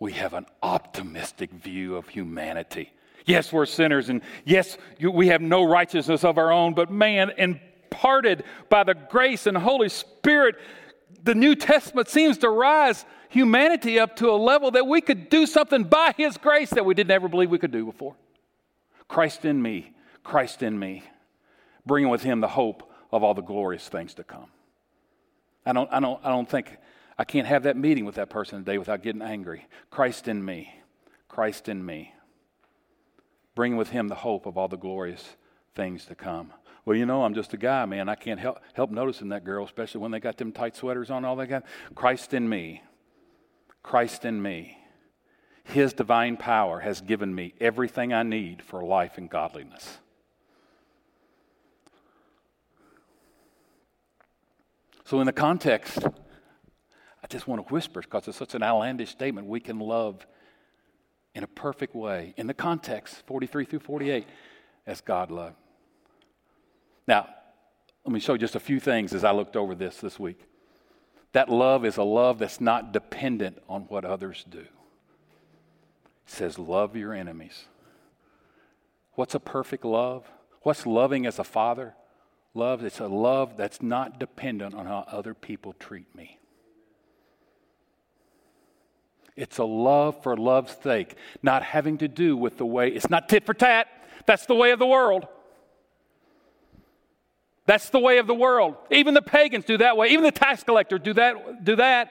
[0.00, 2.94] We have an optimistic view of humanity.
[3.26, 8.42] Yes, we're sinners, and yes, we have no righteousness of our own, but man, imparted
[8.70, 10.56] by the grace and Holy Spirit,
[11.22, 15.46] the New Testament seems to rise humanity up to a level that we could do
[15.46, 18.14] something by His grace that we didn't ever believe we could do before.
[19.06, 19.92] Christ in me,
[20.22, 21.04] Christ in me,
[21.86, 24.46] bringing with Him the hope of all the glorious things to come.
[25.64, 26.76] I don't, I don't, I don't think
[27.18, 29.66] I can't have that meeting with that person today without getting angry.
[29.90, 30.72] Christ in me,
[31.28, 32.14] Christ in me
[33.58, 35.34] bringing with him the hope of all the glorious
[35.74, 36.52] things to come.
[36.88, 38.08] Well, you know, I'm just a guy, man.
[38.08, 41.22] I can't help, help noticing that girl, especially when they got them tight sweaters on,
[41.22, 41.66] all they got.
[41.94, 42.82] Christ in me.
[43.82, 44.78] Christ in me.
[45.64, 49.98] His divine power has given me everything I need for life and godliness.
[55.04, 59.46] So, in the context, I just want to whisper because it's such an outlandish statement.
[59.46, 60.26] We can love
[61.34, 64.26] in a perfect way, in the context, 43 through 48,
[64.86, 65.56] as God loved.
[67.08, 67.26] Now,
[68.04, 70.46] let me show you just a few things as I looked over this this week.
[71.32, 74.60] That love is a love that's not dependent on what others do.
[74.60, 74.68] It
[76.26, 77.64] says, Love your enemies.
[79.14, 80.30] What's a perfect love?
[80.62, 81.94] What's loving as a father?
[82.52, 86.38] Love, it's a love that's not dependent on how other people treat me.
[89.34, 93.28] It's a love for love's sake, not having to do with the way, it's not
[93.28, 93.86] tit for tat.
[94.26, 95.26] That's the way of the world.
[97.68, 98.76] That's the way of the world.
[98.90, 100.08] Even the pagans do that way.
[100.08, 101.64] Even the tax collectors do that.
[101.64, 102.10] Do that.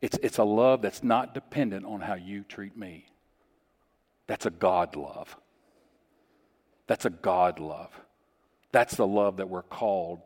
[0.00, 3.04] It's, it's a love that's not dependent on how you treat me.
[4.26, 5.36] That's a God love.
[6.86, 7.90] That's a God love.
[8.72, 10.20] That's the love that we're called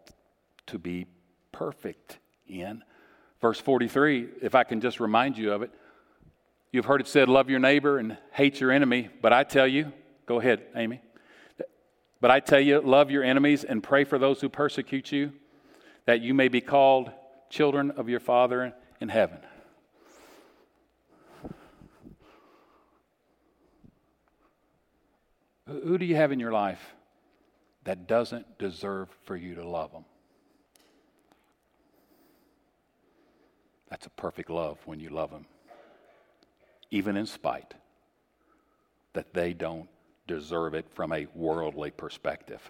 [0.68, 1.06] to be
[1.50, 2.84] perfect in.
[3.40, 5.72] Verse 43, if I can just remind you of it,
[6.70, 9.08] you've heard it said, Love your neighbor and hate your enemy.
[9.20, 9.92] But I tell you,
[10.26, 11.00] go ahead, Amy.
[12.20, 15.32] But I tell you, love your enemies and pray for those who persecute you,
[16.06, 17.10] that you may be called
[17.48, 19.38] children of your Father in heaven.
[25.66, 26.94] Who do you have in your life
[27.84, 30.04] that doesn't deserve for you to love them?
[33.90, 35.46] That's a perfect love when you love them,
[36.90, 37.74] even in spite
[39.12, 39.88] that they don't
[40.28, 42.60] deserve it from a worldly perspective.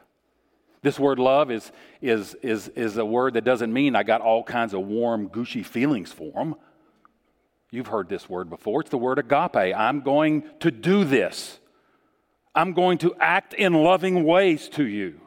[0.80, 4.42] This word love is, is, is, is a word that doesn't mean I got all
[4.42, 6.54] kinds of warm, gushy feelings for them.
[7.70, 8.80] You've heard this word before.
[8.80, 9.76] It's the word agape.
[9.76, 11.58] I'm going to do this.
[12.54, 15.20] I'm going to act in loving ways to you.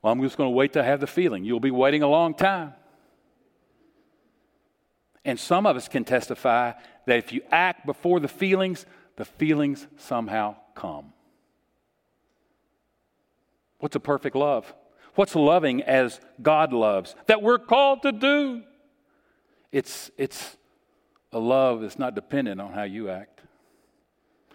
[0.00, 1.44] Well, I'm just going to wait to have the feeling.
[1.44, 2.74] You'll be waiting a long time.
[5.24, 6.72] And some of us can testify
[7.06, 8.86] that if you act before the feelings,
[9.18, 11.12] the feelings somehow come.
[13.80, 14.72] What's a perfect love?
[15.16, 18.62] What's loving as God loves that we're called to do?
[19.72, 20.56] It's, it's
[21.32, 23.40] a love that's not dependent on how you act.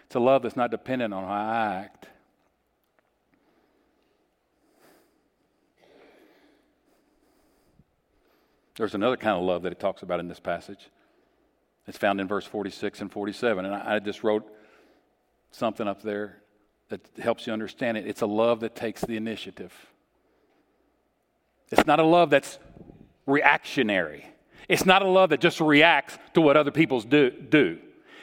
[0.05, 2.07] It's a love that's not dependent on how I act.
[8.77, 10.89] There's another kind of love that it talks about in this passage.
[11.87, 13.65] It's found in verse 46 and 47.
[13.65, 14.49] And I, just wrote
[15.51, 16.41] something up there
[16.89, 18.07] that helps you understand it.
[18.07, 19.73] It's a love that takes the initiative.
[21.71, 22.59] It's not a love that's
[23.25, 24.25] reactionary.
[24.69, 27.79] It's not a love that just reacts to what other people do, do.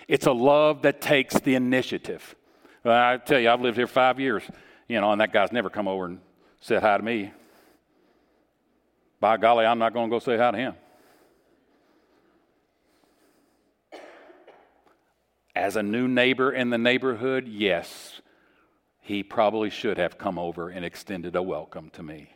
[0.09, 2.35] It's a love that takes the initiative.
[2.83, 4.43] Well, I tell you, I've lived here five years,
[4.89, 6.21] you know, and that guy's never come over and
[6.61, 7.33] said hi to me
[9.21, 10.75] by golly, I'm not going to go say hi to him.
[15.61, 18.23] As a new neighbor in the neighborhood, yes,
[19.03, 22.31] he probably should have come over and extended a welcome to me.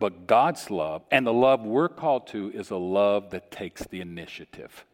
[0.00, 4.00] But God's love and the love we're called to is a love that takes the
[4.00, 4.84] initiative.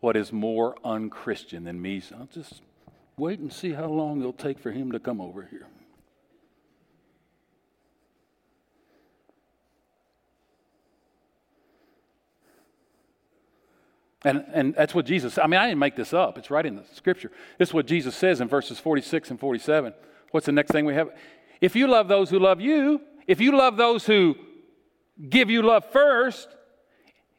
[0.00, 2.02] What is more unchristian than me?
[2.18, 2.60] I'll just
[3.16, 5.68] wait and see how long it'll take for him to come over here.
[14.24, 16.36] And, and that's what Jesus, I mean, I didn't make this up.
[16.36, 17.30] It's right in the scripture.
[17.58, 19.94] This is what Jesus says in verses 46 and 47.
[20.30, 21.10] What's the next thing we have?
[21.60, 24.36] If you love those who love you, if you love those who
[25.28, 26.48] give you love first,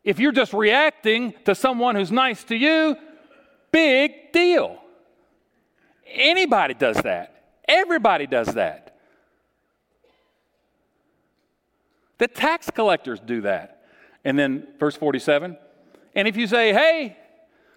[0.03, 2.95] if you're just reacting to someone who's nice to you,
[3.71, 4.77] big deal.
[6.07, 7.59] Anybody does that.
[7.67, 8.97] Everybody does that.
[12.17, 13.83] The tax collectors do that.
[14.23, 15.57] And then verse 47
[16.15, 17.17] and if you say, hey,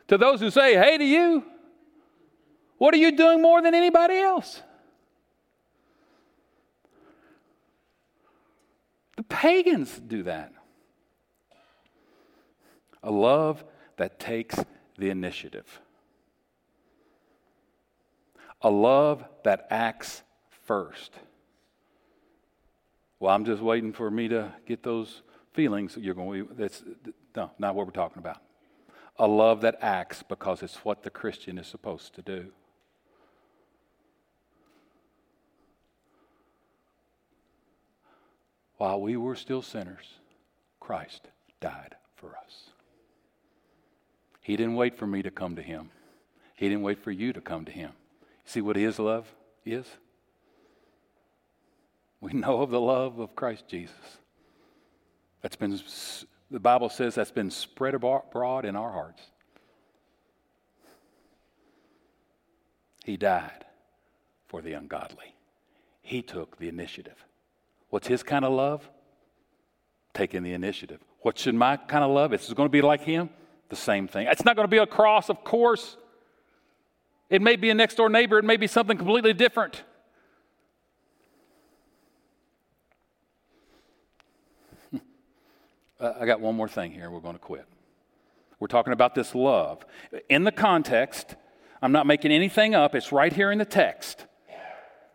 [0.08, 1.44] to those who say, hey to you,
[2.78, 4.62] what are you doing more than anybody else?
[9.16, 10.52] The pagans do that.
[13.02, 13.64] A love
[13.96, 14.58] that takes
[14.98, 15.80] the initiative.
[18.62, 20.22] A love that acts
[20.66, 21.12] first.
[23.20, 25.22] Well, I'm just waiting for me to get those
[25.54, 25.96] feelings.
[25.98, 26.46] You're going.
[26.46, 26.82] to, That's
[27.34, 28.42] no, not what we're talking about.
[29.18, 32.48] A love that acts because it's what the Christian is supposed to do.
[38.76, 40.18] While we were still sinners,
[40.80, 41.28] Christ
[41.60, 42.70] died for us.
[44.40, 45.90] He didn't wait for me to come to him.
[46.54, 47.92] He didn't wait for you to come to him.
[48.44, 49.26] See what his love
[49.64, 49.86] is?
[52.20, 54.18] We know of the love of Christ Jesus.
[55.44, 55.78] That's been
[56.50, 59.20] the Bible says that's been spread abroad in our hearts.
[63.04, 63.66] He died
[64.48, 65.34] for the ungodly.
[66.00, 67.26] He took the initiative.
[67.90, 68.88] What's his kind of love?
[70.14, 71.00] Taking the initiative.
[71.20, 72.32] What should my kind of love?
[72.32, 73.28] It's going to be like him?
[73.68, 74.26] The same thing.
[74.26, 75.98] It's not going to be a cross, of course.
[77.28, 79.82] It may be a next door neighbor, it may be something completely different.
[86.04, 87.10] Uh, I got one more thing here.
[87.10, 87.66] We're going to quit.
[88.60, 89.84] We're talking about this love.
[90.28, 91.34] In the context,
[91.80, 94.26] I'm not making anything up, it's right here in the text.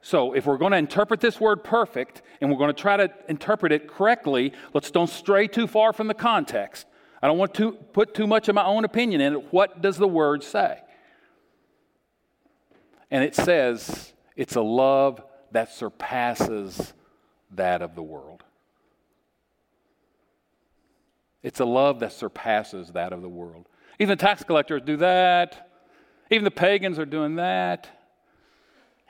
[0.01, 3.11] So, if we're going to interpret this word perfect and we're going to try to
[3.27, 6.87] interpret it correctly, let's don't stray too far from the context.
[7.21, 9.53] I don't want to put too much of my own opinion in it.
[9.53, 10.79] What does the word say?
[13.11, 15.21] And it says it's a love
[15.51, 16.93] that surpasses
[17.51, 18.43] that of the world.
[21.43, 23.67] It's a love that surpasses that of the world.
[23.99, 25.69] Even the tax collectors do that.
[26.31, 27.89] Even the pagans are doing that.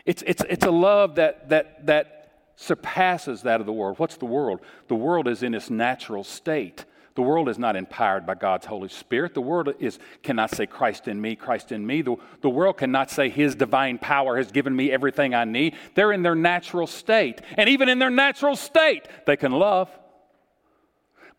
[0.06, 2.20] It's, it's, it's a love that, that, that
[2.56, 4.00] surpasses that of the world.
[4.00, 4.62] What's the world?
[4.88, 6.86] The world is in its natural state.
[7.16, 9.34] The world is not empowered by God's Holy Spirit.
[9.34, 12.02] The world is, cannot say, Christ in me, Christ in me.
[12.02, 15.76] The, the world cannot say, His divine power has given me everything I need.
[15.96, 17.42] They're in their natural state.
[17.58, 19.90] And even in their natural state, they can love.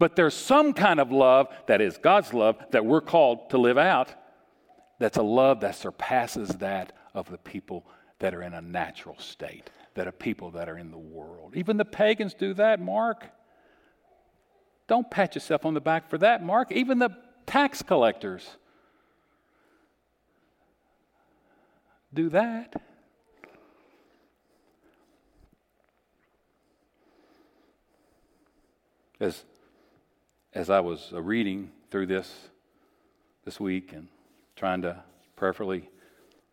[0.00, 3.76] But there's some kind of love that is God's love that we're called to live
[3.78, 4.14] out
[4.98, 7.86] that's a love that surpasses that of the people
[8.18, 11.54] that are in a natural state, that are people that are in the world.
[11.54, 13.26] Even the pagans do that, Mark.
[14.88, 16.72] Don't pat yourself on the back for that, Mark.
[16.72, 17.10] Even the
[17.46, 18.48] tax collectors
[22.12, 22.74] do that.
[29.18, 29.44] As
[30.52, 32.48] as I was uh, reading through this
[33.44, 34.08] this week and
[34.56, 35.02] trying to
[35.36, 35.88] prayerfully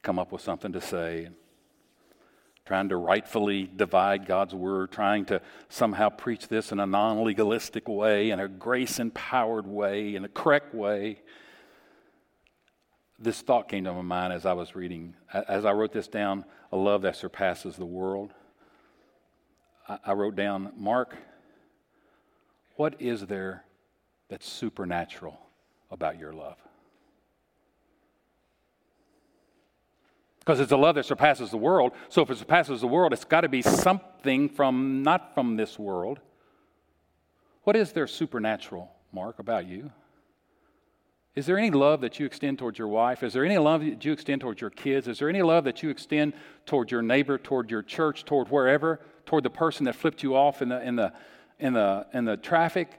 [0.03, 1.29] come up with something to say,
[2.65, 7.89] trying to rightfully divide God's word, trying to somehow preach this in a non legalistic
[7.89, 11.21] way, in a grace empowered way, in a correct way.
[13.19, 16.45] This thought came to my mind as I was reading, as I wrote this down
[16.71, 18.31] a love that surpasses the world.
[20.05, 21.15] I wrote down, Mark,
[22.75, 23.63] what is there
[24.29, 25.39] that's supernatural
[25.91, 26.57] about your love.
[30.39, 31.91] Because it's a love that surpasses the world.
[32.07, 35.77] So if it surpasses the world, it's got to be something from not from this
[35.77, 36.19] world.
[37.63, 39.91] What is there supernatural, Mark, about you?
[41.35, 43.23] Is there any love that you extend towards your wife?
[43.23, 45.07] Is there any love that you extend towards your kids?
[45.07, 46.33] Is there any love that you extend
[46.65, 50.61] toward your neighbor, toward your church, toward wherever, toward the person that flipped you off
[50.61, 51.13] in the, in the,
[51.59, 52.89] in the, in the traffic?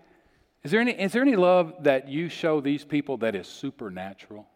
[0.64, 4.46] Is there, any, is there any love that you show these people that is supernatural?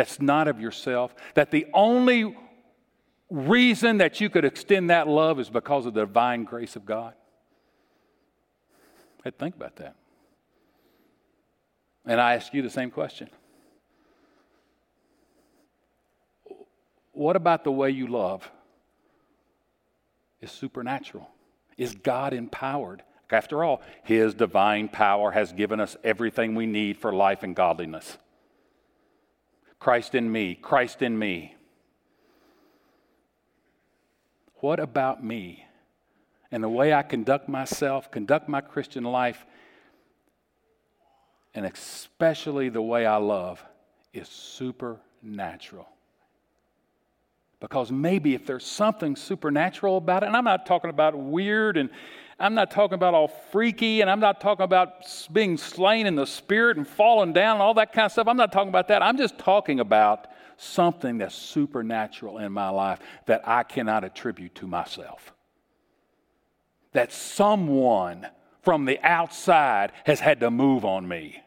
[0.00, 2.34] that's not of yourself, that the only
[3.28, 7.12] reason that you could extend that love is because of the divine grace of God?
[9.24, 9.96] I'd think about that.
[12.06, 13.28] And I ask you the same question.
[17.12, 18.50] What about the way you love
[20.40, 21.28] is supernatural?
[21.76, 23.02] Is God empowered?
[23.32, 28.18] After all, His divine power has given us everything we need for life and godliness.
[29.78, 31.54] Christ in me, Christ in me.
[34.56, 35.64] What about me
[36.52, 39.46] and the way I conduct myself, conduct my Christian life,
[41.54, 43.64] and especially the way I love
[44.12, 45.88] is supernatural?
[47.58, 51.90] Because maybe if there's something supernatural about it, and I'm not talking about weird and
[52.40, 56.26] I'm not talking about all freaky and I'm not talking about being slain in the
[56.26, 58.26] spirit and falling down and all that kind of stuff.
[58.26, 59.02] I'm not talking about that.
[59.02, 60.26] I'm just talking about
[60.56, 65.32] something that's supernatural in my life that I cannot attribute to myself.
[66.92, 68.26] That someone
[68.62, 71.42] from the outside has had to move on me.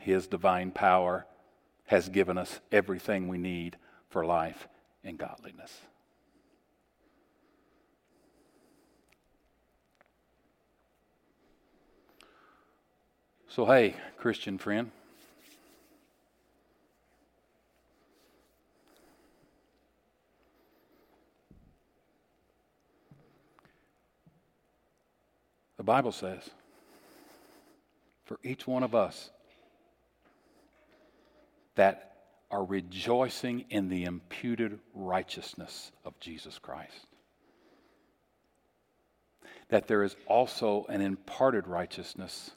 [0.00, 1.26] His divine power
[1.86, 3.76] has given us everything we need
[4.08, 4.68] for life
[5.02, 5.76] and godliness.
[13.50, 14.92] So, hey, Christian friend.
[25.78, 26.48] The Bible says,
[28.24, 29.30] for each one of us
[31.74, 32.12] that
[32.52, 37.08] are rejoicing in the imputed righteousness of Jesus Christ.
[39.70, 42.52] That there is also an imparted righteousness.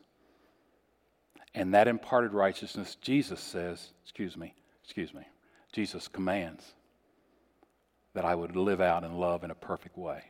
[1.56, 5.24] And that imparted righteousness, Jesus says, excuse me, excuse me,
[5.72, 6.74] Jesus commands
[8.14, 10.24] that I would live out and love in a perfect way,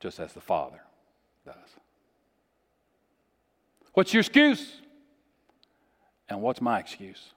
[0.00, 0.80] just as the Father
[1.44, 1.54] does.
[3.94, 4.80] What's your excuse?
[6.28, 7.32] And what's my excuse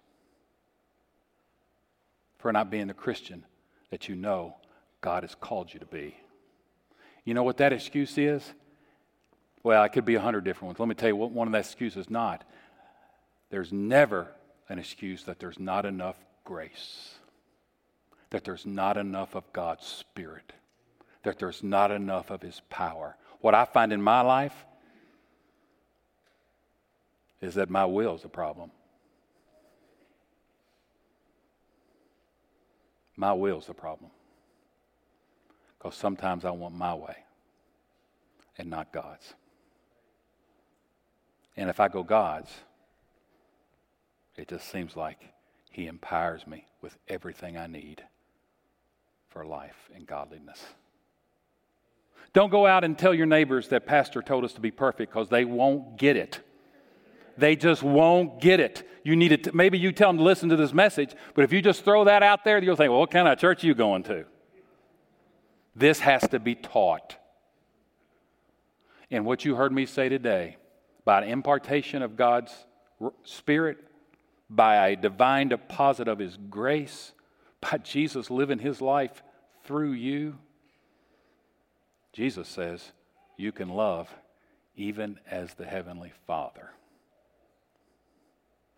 [2.38, 3.44] for not being the Christian
[3.90, 4.56] that you know
[5.02, 6.16] God has called you to be?
[7.26, 8.54] You know what that excuse is?
[9.64, 10.80] Well, it could be a hundred different ones.
[10.80, 12.44] Let me tell you what one of that excuses is not.
[13.50, 14.28] There's never
[14.68, 17.16] an excuse that there's not enough grace,
[18.30, 20.52] that there's not enough of God's Spirit,
[21.24, 23.16] that there's not enough of His power.
[23.40, 24.66] What I find in my life
[27.42, 28.72] is that my will is the problem.
[33.16, 34.12] My will is the problem.
[35.78, 37.18] Because sometimes I want my way
[38.58, 39.34] and not God's.
[41.56, 42.52] And if I go God's,
[44.36, 45.20] it just seems like
[45.70, 48.04] He empowers me with everything I need
[49.30, 50.64] for life and godliness.
[52.34, 55.30] Don't go out and tell your neighbors that Pastor told us to be perfect because
[55.30, 56.40] they won't get it.
[57.38, 58.88] They just won't get it.
[59.04, 59.44] You need.
[59.44, 62.06] To, maybe you tell them to listen to this message, but if you just throw
[62.06, 64.26] that out there, you'll think, well, what kind of church are you going to?
[65.76, 67.18] This has to be taught.
[69.10, 70.58] And what you heard me say today,
[71.06, 72.54] by an impartation of God's
[73.24, 73.78] Spirit,
[74.50, 77.12] by a divine deposit of His grace,
[77.60, 79.24] by Jesus living His life
[79.66, 80.38] through you,
[82.12, 82.92] Jesus says,
[83.38, 84.14] you can love
[84.76, 86.70] even as the Heavenly Father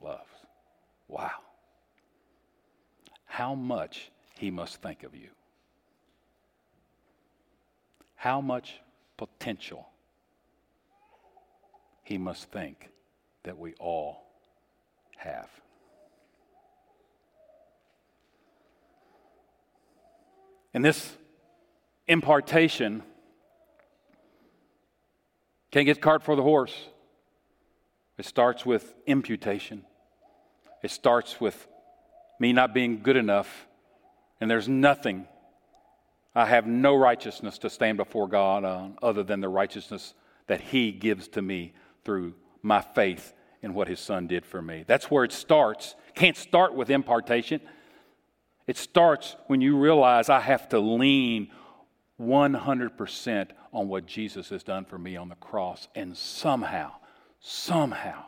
[0.01, 0.29] loves.
[1.07, 1.31] Wow.
[3.25, 5.29] How much he must think of you.
[8.15, 8.79] How much
[9.17, 9.87] potential
[12.05, 12.91] he must think
[13.43, 14.23] that we all
[15.17, 15.49] have.
[20.73, 21.13] And this
[22.07, 23.01] impartation
[25.71, 26.75] can't get cart for the horse.
[28.17, 29.83] It starts with imputation.
[30.83, 31.67] It starts with
[32.39, 33.67] me not being good enough,
[34.39, 35.27] and there's nothing.
[36.35, 40.13] I have no righteousness to stand before God on other than the righteousness
[40.47, 41.73] that He gives to me
[42.05, 44.85] through my faith in what His Son did for me.
[44.87, 45.95] That's where it starts.
[46.13, 47.59] Can't start with impartation.
[48.67, 51.49] It starts when you realize I have to lean
[52.19, 56.93] 100% on what Jesus has done for me on the cross, and somehow
[57.45, 58.23] somehow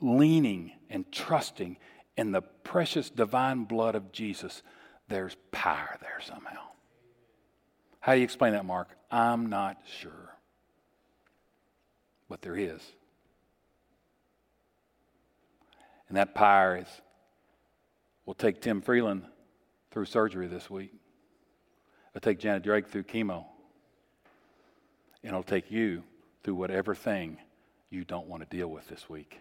[0.00, 1.76] leaning and trusting
[2.16, 4.62] in the precious divine blood of Jesus,
[5.08, 6.60] there's power there somehow.
[8.00, 8.88] How do you explain that, Mark?
[9.10, 10.23] I'm not sure.
[12.34, 12.82] But there is.
[16.08, 16.88] And that pyre is,
[18.26, 19.22] will take Tim Freeland
[19.92, 20.92] through surgery this week.
[22.10, 23.44] It'll take Janet Drake through chemo.
[25.22, 26.02] And it'll take you
[26.42, 27.38] through whatever thing
[27.88, 29.38] you don't want to deal with this week.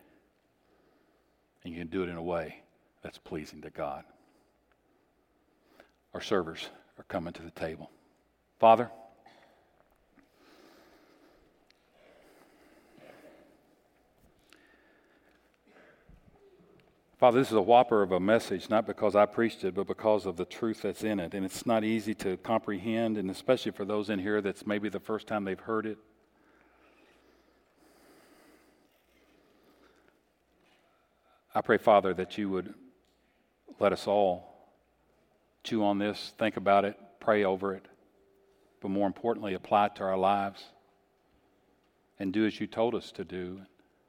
[1.64, 2.62] And you can do it in a way
[3.02, 4.04] that's pleasing to God.
[6.14, 6.70] Our servers
[7.00, 7.90] are coming to the table.
[8.60, 8.92] Father,
[17.24, 20.26] Father, this is a whopper of a message, not because I preached it, but because
[20.26, 21.34] of the truth that's in it.
[21.34, 25.00] And it's not easy to comprehend, and especially for those in here that's maybe the
[25.00, 25.98] first time they've heard it.
[31.56, 32.74] I pray, Father, that you would
[33.80, 34.74] let us all
[35.64, 37.86] chew on this, think about it, pray over it,
[38.82, 40.66] but more importantly, apply it to our lives
[42.20, 43.62] and do as you told us to do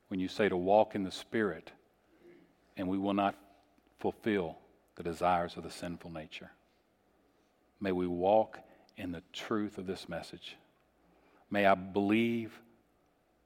[0.09, 1.71] when you say to walk in the Spirit
[2.77, 3.37] and we will not
[3.99, 4.59] fulfill
[4.97, 6.51] the desires of the sinful nature.
[7.81, 8.59] May we walk
[8.97, 10.57] in the truth of this message.
[11.51, 12.59] May I believe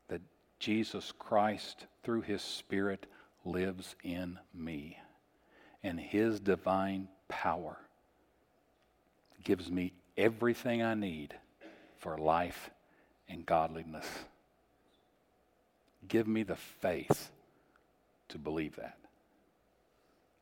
[0.09, 0.21] that
[0.59, 3.07] Jesus Christ, through his Spirit,
[3.45, 4.99] lives in me,
[5.83, 7.79] and his divine power
[9.45, 11.35] gives me everything I need
[11.99, 12.71] for life
[13.29, 14.07] and godliness.
[16.07, 17.31] Give me the faith
[18.29, 18.98] to believe that.